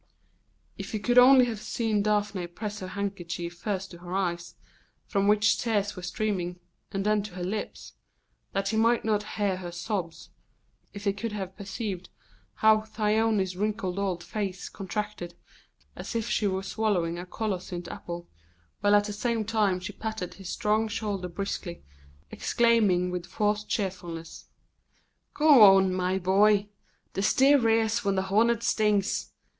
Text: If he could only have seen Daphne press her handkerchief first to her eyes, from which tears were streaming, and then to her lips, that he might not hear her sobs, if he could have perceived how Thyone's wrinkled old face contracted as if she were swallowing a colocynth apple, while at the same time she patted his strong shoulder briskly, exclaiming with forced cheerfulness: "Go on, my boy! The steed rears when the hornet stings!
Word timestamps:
If 0.79 0.93
he 0.93 0.99
could 0.99 1.19
only 1.19 1.45
have 1.45 1.59
seen 1.61 2.01
Daphne 2.01 2.47
press 2.47 2.79
her 2.79 2.87
handkerchief 2.87 3.53
first 3.53 3.91
to 3.91 3.99
her 3.99 4.15
eyes, 4.15 4.55
from 5.05 5.27
which 5.27 5.59
tears 5.59 5.95
were 5.95 6.01
streaming, 6.01 6.59
and 6.91 7.05
then 7.05 7.21
to 7.21 7.35
her 7.35 7.43
lips, 7.43 7.93
that 8.51 8.69
he 8.69 8.77
might 8.77 9.05
not 9.05 9.33
hear 9.37 9.57
her 9.57 9.71
sobs, 9.71 10.31
if 10.91 11.03
he 11.03 11.13
could 11.13 11.33
have 11.33 11.55
perceived 11.55 12.09
how 12.55 12.81
Thyone's 12.81 13.55
wrinkled 13.55 13.99
old 13.99 14.23
face 14.23 14.69
contracted 14.69 15.35
as 15.95 16.15
if 16.15 16.27
she 16.27 16.47
were 16.47 16.63
swallowing 16.63 17.19
a 17.19 17.25
colocynth 17.27 17.87
apple, 17.87 18.27
while 18.79 18.95
at 18.95 19.03
the 19.03 19.13
same 19.13 19.45
time 19.45 19.79
she 19.79 19.93
patted 19.93 20.33
his 20.33 20.49
strong 20.49 20.87
shoulder 20.87 21.27
briskly, 21.27 21.83
exclaiming 22.31 23.11
with 23.11 23.27
forced 23.27 23.69
cheerfulness: 23.69 24.45
"Go 25.35 25.61
on, 25.61 25.93
my 25.93 26.17
boy! 26.17 26.69
The 27.13 27.21
steed 27.21 27.61
rears 27.61 28.03
when 28.03 28.15
the 28.15 28.23
hornet 28.23 28.63
stings! 28.63 29.29